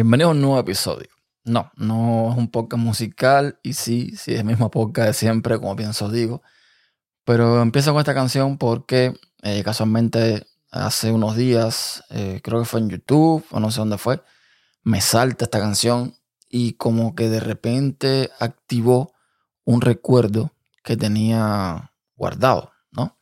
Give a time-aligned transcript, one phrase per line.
[0.00, 1.10] Bienvenido a un nuevo episodio.
[1.44, 5.58] No, no es un podcast musical y sí, sí es el mismo podcast de siempre,
[5.58, 6.40] como pienso digo.
[7.26, 9.12] Pero empiezo con esta canción porque
[9.42, 13.98] eh, casualmente hace unos días, eh, creo que fue en YouTube o no sé dónde
[13.98, 14.22] fue,
[14.84, 16.14] me salta esta canción
[16.48, 19.12] y como que de repente activó
[19.64, 23.18] un recuerdo que tenía guardado, ¿no?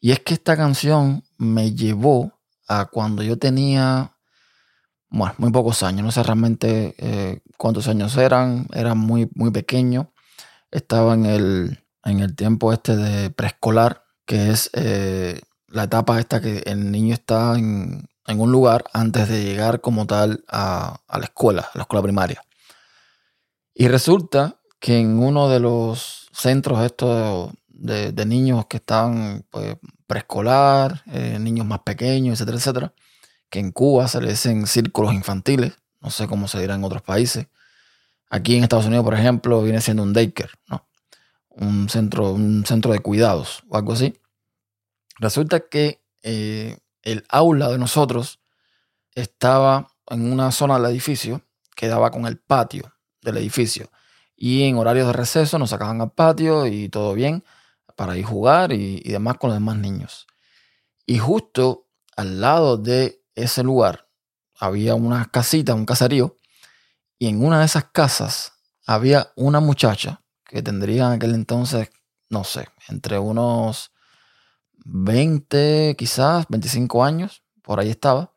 [0.00, 2.32] Y es que esta canción me llevó
[2.66, 4.15] a cuando yo tenía
[5.16, 10.12] bueno, muy pocos años, no sé realmente eh, cuántos años eran, era muy, muy pequeño,
[10.70, 16.42] estaba en el, en el tiempo este de preescolar, que es eh, la etapa esta
[16.42, 21.62] que el niño está en, un lugar antes de llegar como tal a, la escuela,
[21.62, 22.42] a la escuela primaria.
[23.72, 31.02] Y resulta que en uno de los centros estos de, niños que están pues, preescolar,
[31.06, 32.94] eh, niños más pequeños, etcétera, etcétera,
[33.50, 37.02] que en Cuba se le dicen círculos infantiles, no sé cómo se dirá en otros
[37.02, 37.48] países.
[38.28, 40.86] Aquí en Estados Unidos, por ejemplo, viene siendo un daycare, ¿no?
[41.48, 44.18] Un centro, un centro de cuidados o algo así.
[45.18, 48.40] Resulta que eh, el aula de nosotros
[49.14, 51.42] estaba en una zona del edificio
[51.74, 52.92] que daba con el patio
[53.22, 53.90] del edificio.
[54.36, 57.42] Y en horarios de receso nos sacaban al patio y todo bien
[57.96, 60.26] para ir a jugar y, y demás con los demás niños.
[61.06, 64.08] Y justo al lado de ese lugar
[64.58, 66.36] había una casita, un caserío,
[67.18, 68.52] y en una de esas casas
[68.86, 71.90] había una muchacha que tendría en aquel entonces,
[72.28, 73.92] no sé, entre unos
[74.84, 78.32] 20, quizás 25 años, por ahí estaba,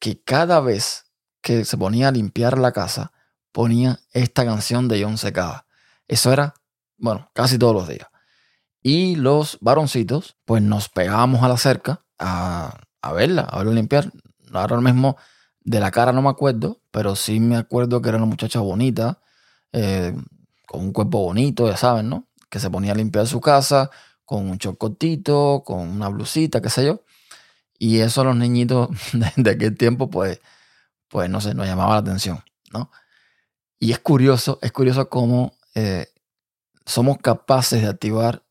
[0.00, 1.04] que cada vez
[1.42, 3.12] que se ponía a limpiar la casa,
[3.52, 5.66] ponía esta canción de John Secada.
[6.08, 6.54] Eso era,
[6.96, 8.08] bueno, casi todos los días.
[8.82, 14.10] Y los varoncitos, pues nos pegábamos a la cerca a, a verla, a verla limpiar.
[14.60, 15.16] Ahora mismo
[15.64, 19.20] de la cara no me acuerdo, pero sí me acuerdo que era una muchacha bonita,
[19.72, 20.14] eh,
[20.66, 22.26] con un cuerpo bonito, ya saben, ¿no?
[22.50, 23.90] Que se ponía a limpiar su casa
[24.24, 27.02] con un chocotito, con una blusita, qué sé yo.
[27.78, 28.88] Y eso a los niñitos
[29.36, 30.40] de, aquel tiempo, pues,
[31.08, 32.42] pues no sé, nos llamaba la atención,
[32.72, 32.90] ¿no?
[33.78, 36.06] Y es curioso, es curioso cómo eh,
[36.86, 38.44] somos capaces de activar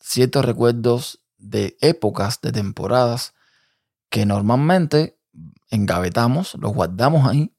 [0.00, 3.34] ciertos recuerdos de épocas, de temporadas,
[4.08, 5.15] que normalmente
[5.70, 7.52] engavetamos, los guardamos ahí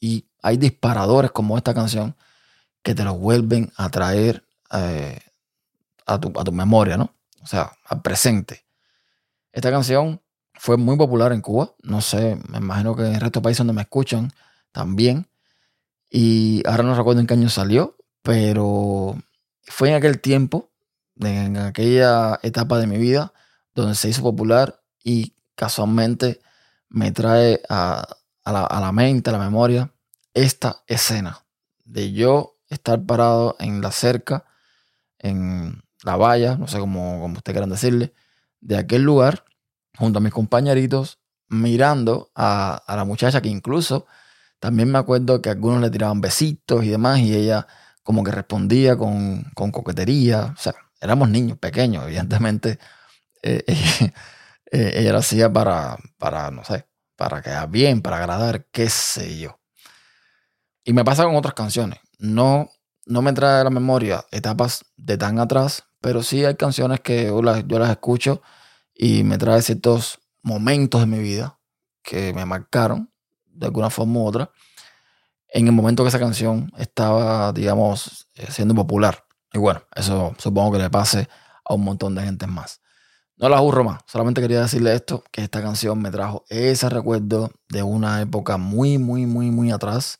[0.00, 2.16] y hay disparadores como esta canción
[2.82, 5.18] que te los vuelven a traer eh,
[6.06, 7.14] a, tu, a tu memoria, ¿no?
[7.42, 8.64] O sea, al presente.
[9.52, 10.20] Esta canción
[10.54, 13.58] fue muy popular en Cuba, no sé, me imagino que en el resto de países
[13.58, 14.32] donde me escuchan
[14.72, 15.28] también.
[16.10, 19.16] Y ahora no recuerdo en qué año salió, pero
[19.62, 20.70] fue en aquel tiempo,
[21.20, 23.32] en aquella etapa de mi vida,
[23.74, 26.40] donde se hizo popular y casualmente
[26.88, 28.06] me trae a,
[28.44, 29.92] la, mente, a la memoria,
[30.34, 31.44] esta escena
[31.84, 34.44] de yo estar parado en la cerca,
[35.18, 38.14] en la valla, no sé cómo, cómo ustedes quieran decirle,
[38.60, 39.44] de aquel lugar,
[39.96, 41.18] junto a mis compañeritos,
[41.48, 44.06] mirando a, la muchacha que incluso
[44.60, 47.66] también me acuerdo que algunos le tiraban besitos y demás, y ella
[48.02, 50.54] como que respondía con, coquetería.
[50.56, 52.78] O sea, éramos niños pequeños, evidentemente.
[53.42, 53.64] Eh,
[54.70, 56.86] ella lo hacía para, para, no sé,
[57.16, 59.58] para quedar bien, para agradar, qué sé yo.
[60.84, 61.98] Y me pasa con otras canciones.
[62.18, 62.70] No,
[63.06, 67.26] no me trae a la memoria etapas de tan atrás, pero sí hay canciones que
[67.26, 68.42] yo las, yo las escucho
[68.94, 71.58] y me trae ciertos momentos de mi vida
[72.02, 73.12] que me marcaron
[73.46, 74.50] de alguna forma u otra
[75.48, 79.24] en el momento que esa canción estaba, digamos, eh, siendo popular.
[79.52, 81.28] Y bueno, eso supongo que le pase
[81.64, 82.80] a un montón de gente más.
[83.38, 87.52] No la aburro más, solamente quería decirle esto, que esta canción me trajo ese recuerdo
[87.68, 90.18] de una época muy, muy, muy, muy atrás,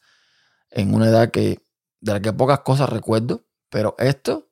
[0.70, 1.60] en una edad que,
[2.00, 4.48] de la que pocas cosas recuerdo, pero esto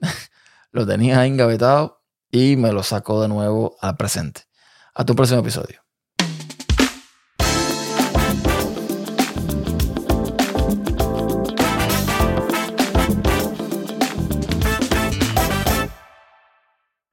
[0.70, 4.42] lo tenía engavetado y me lo sacó de nuevo al presente.
[4.94, 5.80] Hasta un próximo episodio.